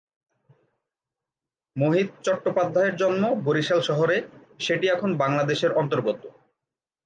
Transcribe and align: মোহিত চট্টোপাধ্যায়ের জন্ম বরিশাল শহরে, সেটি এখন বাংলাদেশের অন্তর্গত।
মোহিত 1.75 2.09
চট্টোপাধ্যায়ের 2.23 2.95
জন্ম 2.95 3.23
বরিশাল 3.45 3.79
শহরে, 3.81 4.17
সেটি 4.59 4.85
এখন 4.89 5.09
বাংলাদেশের 5.17 5.71
অন্তর্গত। 5.73 6.21